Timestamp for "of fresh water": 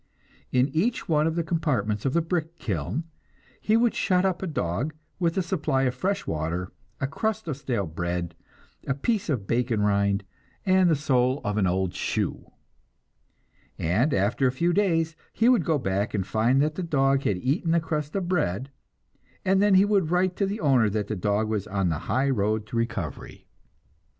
5.83-6.71